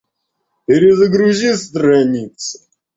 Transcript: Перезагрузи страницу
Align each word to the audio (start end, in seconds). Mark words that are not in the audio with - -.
Перезагрузи 0.65 1.53
страницу 1.53 2.57